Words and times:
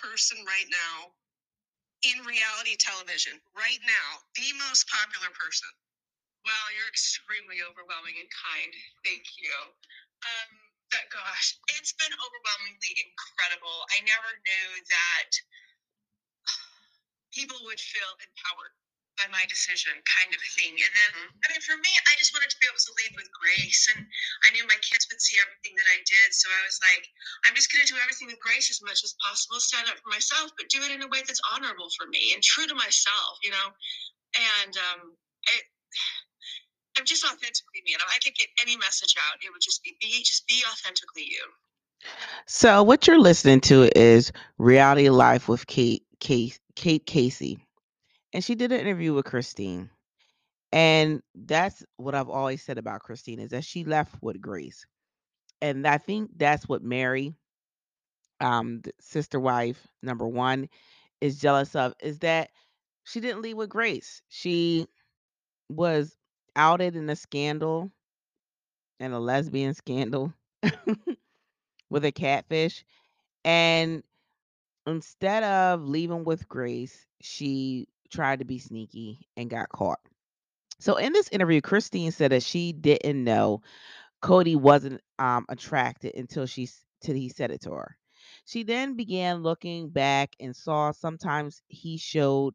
person 0.00 0.38
right 0.46 0.68
now 0.70 1.14
in 2.04 2.20
reality 2.28 2.76
television, 2.76 3.40
right 3.56 3.80
now, 3.88 4.20
the 4.36 4.52
most 4.68 4.84
popular 4.92 5.32
person. 5.32 5.72
Wow, 6.44 6.64
you're 6.76 6.92
extremely 6.92 7.64
overwhelming 7.64 8.20
and 8.20 8.28
kind. 8.28 8.72
Thank 9.08 9.24
you. 9.40 9.56
Um, 10.28 10.50
but 10.92 11.08
gosh, 11.08 11.56
it's 11.80 11.96
been 11.96 12.12
overwhelmingly 12.12 12.92
incredible. 13.00 13.88
I 13.96 14.04
never 14.04 14.30
knew 14.44 14.68
that 14.84 15.30
people 17.32 17.56
would 17.64 17.80
feel 17.80 18.12
empowered 18.20 18.76
by 19.16 19.30
my 19.30 19.42
decision, 19.46 19.94
kind 20.04 20.30
of 20.34 20.40
thing. 20.58 20.74
And 20.74 20.92
then, 20.92 21.12
I 21.42 21.46
mean, 21.54 21.62
for 21.62 21.78
me, 21.78 21.92
I 22.10 22.12
just 22.18 22.34
wanted 22.34 22.50
to 22.50 22.58
be 22.58 22.66
able 22.66 22.82
to 22.82 22.96
lead 22.98 23.12
with 23.14 23.30
grace. 23.30 23.86
And 23.94 24.02
I 24.46 24.50
knew 24.50 24.66
my 24.66 24.80
kids 24.82 25.06
would 25.06 25.22
see 25.22 25.38
everything 25.38 25.78
that 25.78 25.88
I 25.90 26.02
did. 26.02 26.34
So 26.34 26.50
I 26.50 26.62
was 26.66 26.78
like, 26.82 27.06
I'm 27.46 27.54
just 27.54 27.70
going 27.70 27.86
to 27.86 27.90
do 27.90 28.00
everything 28.02 28.28
with 28.28 28.42
grace 28.42 28.68
as 28.70 28.82
much 28.82 29.06
as 29.06 29.14
possible, 29.22 29.62
stand 29.62 29.86
up 29.86 29.98
for 30.02 30.10
myself, 30.10 30.50
but 30.58 30.70
do 30.70 30.82
it 30.82 30.90
in 30.90 31.06
a 31.06 31.10
way 31.10 31.22
that's 31.22 31.42
honorable 31.54 31.90
for 31.94 32.10
me 32.10 32.34
and 32.34 32.42
true 32.42 32.66
to 32.66 32.74
myself, 32.74 33.38
you 33.46 33.54
know? 33.54 33.68
And 34.34 34.72
um, 34.74 35.00
it, 35.54 35.64
I'm 36.98 37.06
just 37.06 37.26
authentically 37.26 37.82
me. 37.86 37.94
And 37.94 38.02
if 38.02 38.10
I 38.10 38.18
could 38.22 38.34
get 38.38 38.50
any 38.62 38.78
message 38.78 39.14
out, 39.18 39.42
it 39.42 39.50
would 39.50 39.62
just 39.62 39.82
be, 39.82 39.94
be 40.02 40.22
just 40.22 40.46
be 40.46 40.62
authentically 40.66 41.26
you. 41.26 41.42
So 42.46 42.82
what 42.82 43.06
you're 43.06 43.18
listening 43.18 43.60
to 43.62 43.90
is 43.98 44.32
Reality 44.58 45.08
Life 45.08 45.48
with 45.48 45.66
Kate 45.66 46.04
Kate 46.20 46.58
Kate 46.76 47.04
Casey. 47.06 47.58
And 48.34 48.42
she 48.42 48.56
did 48.56 48.72
an 48.72 48.80
interview 48.80 49.14
with 49.14 49.26
Christine. 49.26 49.88
And 50.72 51.22
that's 51.36 51.84
what 51.98 52.16
I've 52.16 52.28
always 52.28 52.62
said 52.64 52.78
about 52.78 53.02
Christine 53.02 53.38
is 53.38 53.50
that 53.50 53.64
she 53.64 53.84
left 53.84 54.16
with 54.20 54.40
grace. 54.40 54.84
And 55.62 55.86
I 55.86 55.98
think 55.98 56.32
that's 56.36 56.68
what 56.68 56.82
Meri, 56.82 57.32
um, 58.40 58.82
sister 59.00 59.38
wife 59.38 59.86
number 60.02 60.26
one, 60.26 60.68
is 61.20 61.38
jealous 61.38 61.76
of, 61.76 61.94
is 62.02 62.18
that 62.18 62.50
she 63.04 63.20
didn't 63.20 63.42
leave 63.42 63.56
with 63.56 63.70
grace. 63.70 64.20
She 64.28 64.88
was 65.68 66.16
outed 66.56 66.96
in 66.96 67.08
a 67.08 67.16
scandal 67.16 67.92
and 68.98 69.14
a 69.14 69.18
lesbian 69.20 69.74
scandal 69.74 70.34
with 71.88 72.04
a 72.04 72.10
catfish. 72.10 72.84
And 73.44 74.02
instead 74.88 75.44
of 75.44 75.84
leaving 75.84 76.24
with 76.24 76.48
grace, 76.48 77.06
she 77.20 77.86
tried 78.14 78.38
to 78.38 78.44
be 78.44 78.58
sneaky 78.58 79.26
and 79.36 79.50
got 79.50 79.68
caught. 79.68 80.00
So 80.80 80.96
in 80.96 81.12
this 81.12 81.28
interview, 81.28 81.60
Christine 81.60 82.12
said 82.12 82.32
that 82.32 82.42
she 82.42 82.72
didn't 82.72 83.24
know 83.24 83.62
Kody 84.22 84.56
wasn't 84.56 85.00
um, 85.18 85.44
attracted 85.48 86.14
until 86.14 86.46
she 86.46 86.68
till 87.02 87.14
he 87.14 87.28
said 87.28 87.50
it 87.50 87.62
to 87.62 87.72
her. 87.72 87.96
She 88.46 88.62
then 88.62 88.96
began 88.96 89.42
looking 89.42 89.88
back 89.90 90.34
and 90.40 90.56
saw 90.56 90.92
sometimes 90.92 91.62
he 91.68 91.98
showed 91.98 92.54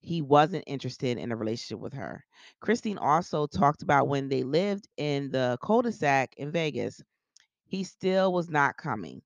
he 0.00 0.22
wasn't 0.22 0.64
interested 0.66 1.18
in 1.18 1.32
a 1.32 1.36
relationship 1.36 1.80
with 1.80 1.92
her. 1.94 2.24
Christine 2.60 2.98
also 2.98 3.46
talked 3.46 3.82
about 3.82 4.08
when 4.08 4.28
they 4.28 4.42
lived 4.42 4.88
in 4.96 5.30
the 5.30 5.58
cul-de-sac 5.62 6.34
in 6.36 6.50
Vegas, 6.50 7.00
he 7.66 7.84
still 7.84 8.32
was 8.32 8.50
not 8.50 8.76
coming 8.76 9.22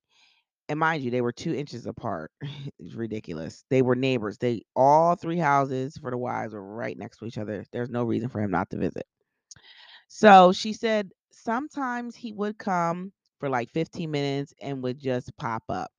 and 0.69 0.78
mind 0.78 1.03
you, 1.03 1.11
they 1.11 1.20
were 1.20 1.33
two 1.33 1.55
inches 1.55 1.86
apart. 1.86 2.31
it's 2.78 2.95
ridiculous. 2.95 3.64
They 3.70 3.83
were 3.83 3.97
neighbors. 3.97 4.39
They 4.39 4.62
all 4.75 5.17
three 5.17 5.39
houses 5.39 5.97
for 5.97 6.11
the 6.11 6.19
wives 6.19 6.55
were 6.55 6.62
right 6.62 6.97
next 6.98 7.19
to 7.19 7.27
each 7.27 7.39
other. 7.39 7.64
There's 7.73 7.91
no 7.91 8.05
reason 8.05 8.28
for 8.28 8.41
him 8.41 8.50
not 8.50 8.70
to 8.70 8.77
visit. 8.78 9.06
So 10.08 10.53
she 10.53 10.73
said 10.73 11.11
sometimes 11.33 12.17
he 12.17 12.33
would 12.33 12.58
come 12.58 13.12
for 13.39 13.48
like 13.48 13.70
15 13.70 14.11
minutes 14.11 14.55
and 14.61 14.83
would 14.83 14.98
just 14.98 15.36
pop 15.36 15.64
up. 15.68 15.90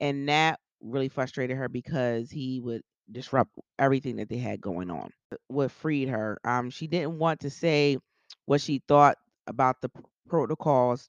And 0.00 0.28
that 0.28 0.60
really 0.80 1.08
frustrated 1.08 1.56
her 1.56 1.68
because 1.68 2.30
he 2.30 2.60
would 2.60 2.82
disrupt 3.10 3.58
everything 3.78 4.16
that 4.16 4.28
they 4.28 4.38
had 4.38 4.60
going 4.60 4.90
on. 4.90 5.10
What 5.48 5.70
freed 5.70 6.08
her, 6.08 6.38
um, 6.44 6.70
she 6.70 6.86
didn't 6.86 7.18
want 7.18 7.40
to 7.40 7.50
say 7.50 7.98
what 8.46 8.60
she 8.60 8.82
thought 8.88 9.16
about 9.46 9.80
the 9.80 9.90
protocols 10.28 11.08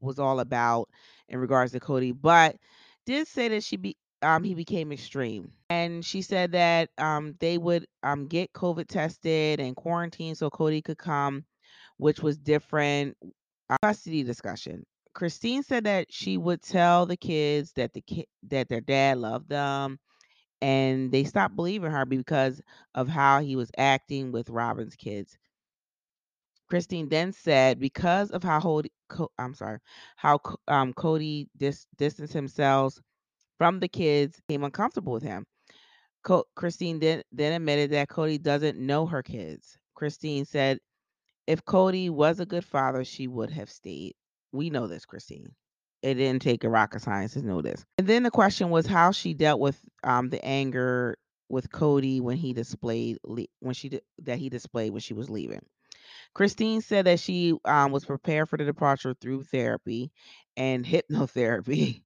was 0.00 0.18
all 0.18 0.40
about 0.40 0.88
in 1.28 1.38
regards 1.38 1.72
to 1.72 1.80
Kody, 1.80 2.16
but 2.18 2.56
did 3.06 3.26
say 3.28 3.48
that 3.48 3.64
she 3.64 3.76
be 3.76 3.96
um 4.22 4.44
he 4.44 4.54
became 4.54 4.92
extreme. 4.92 5.52
And 5.70 6.04
she 6.04 6.22
said 6.22 6.52
that 6.52 6.90
um 6.98 7.34
they 7.40 7.58
would 7.58 7.86
um 8.02 8.26
get 8.26 8.52
COVID 8.52 8.88
tested 8.88 9.60
and 9.60 9.76
quarantine 9.76 10.34
so 10.34 10.50
Kody 10.50 10.82
could 10.84 10.98
come, 10.98 11.44
which 11.98 12.22
was 12.22 12.38
different 12.38 13.16
uh, 13.70 13.76
custody 13.82 14.22
discussion. 14.22 14.84
Christine 15.14 15.62
said 15.62 15.84
that 15.84 16.12
she 16.12 16.36
would 16.36 16.62
tell 16.62 17.06
the 17.06 17.16
kids 17.16 17.72
that 17.72 17.92
the 17.94 18.02
kid 18.02 18.26
that 18.48 18.68
their 18.68 18.80
dad 18.82 19.18
loved 19.18 19.48
them 19.48 19.98
and 20.62 21.12
they 21.12 21.24
stopped 21.24 21.56
believing 21.56 21.90
her 21.90 22.04
because 22.06 22.60
of 22.94 23.08
how 23.08 23.40
he 23.40 23.56
was 23.56 23.70
acting 23.76 24.32
with 24.32 24.48
Robyn's 24.48 24.96
kids. 24.96 25.36
Christine 26.68 27.08
then 27.08 27.32
said, 27.32 27.78
because 27.78 28.30
of 28.30 28.42
how 28.42 28.60
Kody, 28.60 28.90
Co- 29.08 29.30
I'm 29.38 29.54
sorry, 29.54 29.78
how 30.16 30.40
um, 30.68 30.92
Kody 30.94 31.48
dis- 31.56 31.86
distanced 31.96 32.32
himself 32.32 32.98
from 33.58 33.80
the 33.80 33.88
kids, 33.88 34.40
became 34.46 34.64
uncomfortable 34.64 35.12
with 35.12 35.22
him. 35.22 35.46
Co- 36.24 36.44
Christine 36.56 36.98
then 36.98 37.22
then 37.32 37.52
admitted 37.52 37.90
that 37.92 38.08
Kody 38.08 38.42
doesn't 38.42 38.78
know 38.78 39.06
her 39.06 39.22
kids. 39.22 39.78
Christine 39.94 40.44
said, 40.44 40.78
if 41.46 41.64
Kody 41.64 42.10
was 42.10 42.40
a 42.40 42.46
good 42.46 42.64
father, 42.64 43.04
she 43.04 43.28
would 43.28 43.50
have 43.50 43.70
stayed. 43.70 44.14
We 44.52 44.70
know 44.70 44.86
this, 44.88 45.04
Christine. 45.04 45.54
It 46.02 46.14
didn't 46.14 46.42
take 46.42 46.64
a 46.64 46.68
rocket 46.68 47.02
science 47.02 47.34
to 47.34 47.42
know 47.42 47.62
this. 47.62 47.84
And 47.98 48.06
then 48.06 48.24
the 48.24 48.30
question 48.30 48.70
was 48.70 48.86
how 48.86 49.12
she 49.12 49.34
dealt 49.34 49.60
with 49.60 49.80
um, 50.04 50.28
the 50.28 50.44
anger 50.44 51.16
with 51.48 51.70
Kody 51.70 52.20
when 52.20 52.36
he 52.36 52.52
displayed 52.52 53.18
when 53.22 53.74
she 53.74 54.00
that 54.22 54.38
he 54.38 54.48
displayed 54.48 54.92
when 54.92 55.00
she 55.00 55.14
was 55.14 55.30
leaving. 55.30 55.64
Christine 56.34 56.80
said 56.82 57.06
that 57.06 57.20
she 57.20 57.54
um, 57.64 57.92
was 57.92 58.04
prepared 58.04 58.48
for 58.48 58.56
the 58.56 58.64
departure 58.64 59.14
through 59.20 59.44
therapy 59.44 60.10
and 60.56 60.84
hypnotherapy. 60.86 62.02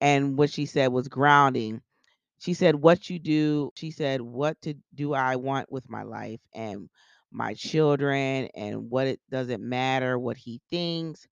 And 0.00 0.36
what 0.38 0.50
she 0.50 0.66
said 0.66 0.92
was 0.92 1.08
grounding. 1.08 1.82
She 2.40 2.54
said, 2.54 2.76
What 2.76 3.10
you 3.10 3.18
do, 3.18 3.70
she 3.76 3.90
said, 3.90 4.20
What 4.20 4.60
to 4.62 4.74
do 4.94 5.14
I 5.14 5.36
want 5.36 5.72
with 5.72 5.88
my 5.90 6.02
life 6.02 6.40
and 6.54 6.88
my 7.32 7.54
children, 7.54 8.48
and 8.54 8.90
what 8.90 9.06
it 9.08 9.20
doesn't 9.30 9.62
matter 9.62 10.18
what 10.18 10.36
he 10.36 10.60
thinks. 10.70 11.26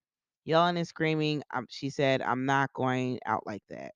Yelling 0.45 0.79
and 0.79 0.87
screaming. 0.89 1.43
Um, 1.55 1.67
she 1.71 1.91
said, 1.91 2.23
I'm 2.23 2.47
not 2.47 2.73
going 2.73 3.21
out 3.27 3.47
like 3.47 3.63
that. 3.71 3.93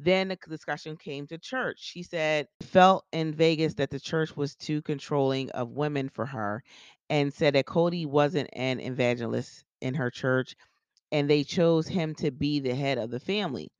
Then 0.00 0.28
the 0.28 0.36
discussion 0.48 0.96
came 0.96 1.26
to 1.26 1.38
church. 1.38 1.78
She 1.80 2.04
said, 2.04 2.46
felt 2.62 3.04
in 3.12 3.34
Vegas 3.34 3.74
that 3.74 3.90
the 3.90 3.98
church 3.98 4.36
was 4.36 4.54
too 4.54 4.80
controlling 4.82 5.50
of 5.50 5.70
women 5.72 6.08
for 6.08 6.24
her 6.26 6.62
and 7.10 7.34
said 7.34 7.54
that 7.54 7.66
Kody 7.66 8.06
wasn't 8.06 8.48
an 8.52 8.78
evangelist 8.78 9.64
in 9.80 9.94
her 9.94 10.10
church 10.10 10.54
and 11.10 11.28
they 11.28 11.42
chose 11.42 11.88
him 11.88 12.14
to 12.16 12.30
be 12.30 12.60
the 12.60 12.76
head 12.76 12.98
of 12.98 13.10
the 13.10 13.18
family. 13.18 13.70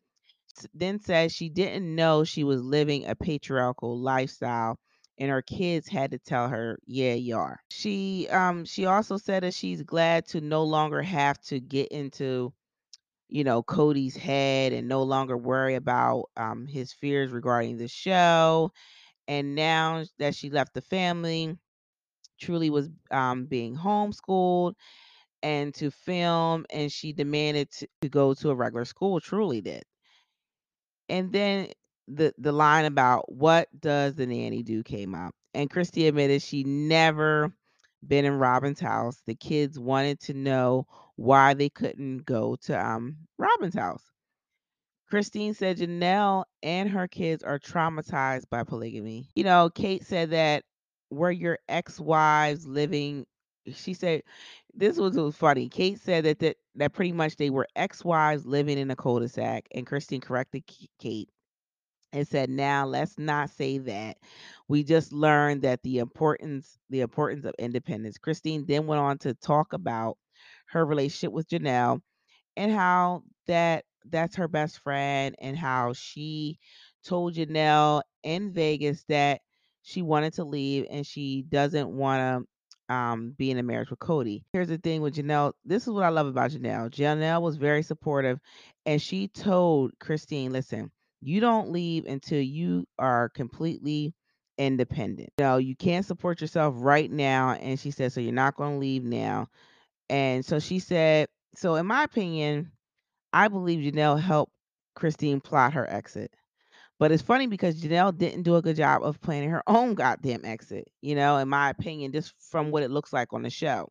Then 0.74 0.98
said 0.98 1.30
she 1.30 1.48
didn't 1.48 1.94
know 1.94 2.24
she 2.24 2.42
was 2.42 2.62
living 2.62 3.06
a 3.06 3.14
patriarchal 3.14 3.96
lifestyle 3.96 4.76
and 5.18 5.30
her 5.30 5.42
kids 5.42 5.86
had 5.88 6.10
to 6.12 6.18
tell 6.18 6.48
her, 6.48 6.78
"Yeah, 6.86 7.14
you 7.14 7.36
are." 7.36 7.60
She 7.70 8.28
um 8.28 8.64
she 8.64 8.86
also 8.86 9.18
said 9.18 9.44
that 9.44 9.54
she's 9.54 9.82
glad 9.82 10.26
to 10.28 10.40
no 10.40 10.64
longer 10.64 11.02
have 11.02 11.40
to 11.42 11.60
get 11.60 11.88
into 11.92 12.52
you 13.28 13.44
know, 13.44 13.62
Kody's 13.62 14.16
head 14.16 14.72
and 14.72 14.88
no 14.88 15.02
longer 15.02 15.36
worry 15.36 15.74
about 15.74 16.30
um, 16.36 16.66
his 16.66 16.92
fears 16.92 17.30
regarding 17.32 17.76
the 17.78 17.88
show. 17.88 18.72
And 19.28 19.54
now 19.54 20.04
that 20.18 20.34
she 20.34 20.50
left 20.50 20.74
the 20.74 20.82
family, 20.82 21.58
Truely 22.40 22.70
was 22.70 22.90
um, 23.10 23.46
being 23.46 23.76
homeschooled 23.76 24.74
and 25.42 25.74
to 25.74 25.90
film, 25.90 26.66
and 26.70 26.90
she 26.92 27.12
demanded 27.12 27.70
to, 27.72 27.88
to 28.02 28.08
go 28.08 28.34
to 28.34 28.50
a 28.50 28.54
regular 28.54 28.84
school. 28.84 29.20
Truely 29.20 29.60
did. 29.60 29.84
And 31.08 31.32
then 31.32 31.68
the 32.06 32.32
the 32.38 32.52
line 32.52 32.84
about 32.86 33.30
what 33.32 33.68
does 33.78 34.14
the 34.14 34.26
nanny 34.26 34.62
do 34.62 34.82
came 34.82 35.14
up, 35.14 35.34
and 35.54 35.70
Christy 35.70 36.06
admitted 36.06 36.42
she 36.42 36.64
never 36.64 37.52
been 38.06 38.24
in 38.24 38.34
Robyn's 38.38 38.80
house. 38.80 39.20
The 39.26 39.34
kids 39.34 39.78
wanted 39.78 40.20
to 40.20 40.34
know 40.34 40.86
why 41.18 41.52
they 41.52 41.68
couldn't 41.68 42.24
go 42.24 42.54
to 42.54 42.80
um 42.80 43.16
Robyn's 43.38 43.74
house. 43.74 44.04
Christine 45.10 45.52
said 45.52 45.78
Janelle 45.78 46.44
and 46.62 46.88
her 46.88 47.08
kids 47.08 47.42
are 47.42 47.58
traumatized 47.58 48.48
by 48.50 48.62
polygamy. 48.62 49.28
You 49.34 49.42
know, 49.42 49.68
Kate 49.68 50.04
said 50.04 50.30
that 50.30 50.62
were 51.10 51.32
your 51.32 51.58
ex-wives 51.68 52.66
living 52.66 53.26
she 53.74 53.94
said 53.94 54.22
this 54.74 54.96
was, 54.96 55.16
was 55.16 55.34
funny. 55.34 55.68
Kate 55.68 55.98
said 55.98 56.24
that, 56.24 56.38
that 56.38 56.56
that 56.76 56.92
pretty 56.92 57.12
much 57.12 57.36
they 57.36 57.50
were 57.50 57.66
ex-wives 57.74 58.46
living 58.46 58.78
in 58.78 58.90
a 58.90 58.96
cul-de-sac 58.96 59.66
and 59.72 59.86
Christine 59.86 60.20
corrected 60.20 60.62
Kate 61.00 61.30
and 62.12 62.28
said 62.28 62.48
now 62.48 62.86
let's 62.86 63.18
not 63.18 63.50
say 63.50 63.78
that. 63.78 64.18
We 64.68 64.84
just 64.84 65.12
learned 65.12 65.62
that 65.62 65.82
the 65.82 65.98
importance 65.98 66.78
the 66.90 67.00
importance 67.00 67.44
of 67.44 67.54
independence. 67.58 68.18
Christine 68.18 68.66
then 68.66 68.86
went 68.86 69.00
on 69.00 69.18
to 69.18 69.34
talk 69.34 69.72
about 69.72 70.16
her 70.70 70.84
relationship 70.84 71.32
with 71.32 71.48
Janelle 71.48 72.00
and 72.56 72.72
how 72.72 73.22
that 73.46 73.84
that's 74.10 74.36
her 74.36 74.48
best 74.48 74.78
friend 74.80 75.34
and 75.40 75.56
how 75.56 75.92
she 75.92 76.58
told 77.04 77.34
Janelle 77.34 78.02
in 78.22 78.52
Vegas 78.52 79.04
that 79.08 79.40
she 79.82 80.02
wanted 80.02 80.34
to 80.34 80.44
leave 80.44 80.86
and 80.90 81.06
she 81.06 81.42
doesn't 81.42 81.88
want 81.88 82.46
to 82.88 82.94
um, 82.94 83.34
be 83.36 83.50
in 83.50 83.58
a 83.58 83.62
marriage 83.62 83.90
with 83.90 83.98
Kody. 83.98 84.44
Here's 84.52 84.68
the 84.68 84.78
thing 84.78 85.02
with 85.02 85.14
Janelle. 85.14 85.52
This 85.64 85.82
is 85.82 85.90
what 85.90 86.04
I 86.04 86.08
love 86.08 86.26
about 86.26 86.50
Janelle. 86.50 86.90
Janelle 86.90 87.42
was 87.42 87.56
very 87.56 87.82
supportive 87.82 88.38
and 88.86 89.00
she 89.00 89.28
told 89.28 89.92
Christine, 90.00 90.52
listen, 90.52 90.90
you 91.20 91.40
don't 91.40 91.70
leave 91.70 92.06
until 92.06 92.40
you 92.40 92.86
are 92.98 93.28
completely 93.30 94.14
independent. 94.56 95.30
You 95.38 95.44
know, 95.44 95.56
you 95.58 95.76
can't 95.76 96.04
support 96.06 96.40
yourself 96.40 96.74
right 96.78 97.10
now. 97.10 97.52
And 97.52 97.78
she 97.78 97.90
said, 97.90 98.12
so 98.12 98.20
you're 98.20 98.32
not 98.32 98.56
going 98.56 98.74
to 98.74 98.78
leave 98.78 99.04
now. 99.04 99.48
And 100.10 100.44
so 100.44 100.58
she 100.58 100.78
said, 100.78 101.28
so 101.54 101.74
in 101.74 101.86
my 101.86 102.04
opinion, 102.04 102.72
I 103.32 103.48
believe 103.48 103.92
Janelle 103.92 104.20
helped 104.20 104.52
Christine 104.94 105.40
plot 105.40 105.74
her 105.74 105.88
exit. 105.88 106.32
But 106.98 107.12
it's 107.12 107.22
funny 107.22 107.46
because 107.46 107.80
Janelle 107.80 108.16
didn't 108.16 108.42
do 108.42 108.56
a 108.56 108.62
good 108.62 108.76
job 108.76 109.04
of 109.04 109.20
planning 109.20 109.50
her 109.50 109.62
own 109.66 109.94
goddamn 109.94 110.44
exit, 110.44 110.88
you 111.00 111.14
know, 111.14 111.36
in 111.36 111.48
my 111.48 111.70
opinion, 111.70 112.12
just 112.12 112.34
from 112.40 112.70
what 112.70 112.82
it 112.82 112.90
looks 112.90 113.12
like 113.12 113.32
on 113.32 113.42
the 113.42 113.50
show. 113.50 113.88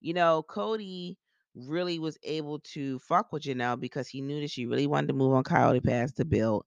You 0.00 0.14
know, 0.14 0.44
Kody 0.48 1.16
really 1.54 1.98
was 1.98 2.18
able 2.22 2.58
to 2.60 2.98
fuck 2.98 3.32
with 3.32 3.44
Janelle 3.44 3.80
because 3.80 4.08
he 4.08 4.20
knew 4.20 4.40
that 4.42 4.50
she 4.50 4.66
really 4.66 4.86
wanted 4.86 5.08
to 5.08 5.14
move 5.14 5.32
on 5.32 5.44
Coyote 5.44 5.80
Pass 5.80 6.12
to 6.12 6.26
build. 6.26 6.64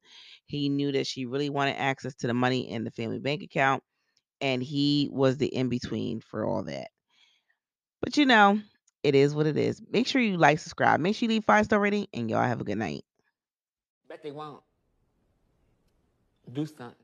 He 0.47 0.69
knew 0.69 0.91
that 0.93 1.05
she 1.05 1.27
really 1.27 1.51
wanted 1.51 1.75
access 1.77 2.15
to 2.15 2.27
the 2.27 2.33
money 2.33 2.69
in 2.69 2.83
the 2.83 2.91
family 2.91 3.19
bank 3.19 3.43
account, 3.43 3.83
and 4.41 4.63
he 4.63 5.09
was 5.11 5.37
the 5.37 5.47
in 5.47 5.69
between 5.69 6.21
for 6.21 6.45
all 6.45 6.63
that. 6.63 6.87
But 8.09 8.17
you 8.17 8.25
know, 8.25 8.59
it 9.03 9.13
is 9.13 9.35
what 9.35 9.45
it 9.45 9.56
is. 9.56 9.83
Make 9.91 10.07
sure 10.07 10.19
you 10.19 10.35
like, 10.35 10.57
subscribe, 10.57 11.00
make 11.00 11.15
sure 11.15 11.27
you 11.27 11.35
leave 11.35 11.45
five 11.45 11.65
star 11.65 11.79
rating, 11.79 12.07
and 12.11 12.27
y'all 12.27 12.41
have 12.41 12.59
a 12.59 12.63
good 12.63 12.79
night. 12.79 13.06
Bet 14.07 14.23
they 14.23 14.31
won't. 14.31 14.63
Do 16.51 16.65
something. 16.65 16.95